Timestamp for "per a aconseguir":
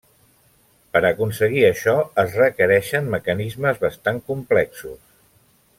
0.95-1.61